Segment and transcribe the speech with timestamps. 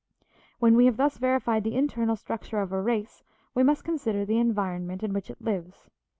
[0.57, 4.39] When we have thus verified the internal structure of a race we must consider the
[4.39, 5.89] environment in which it lives.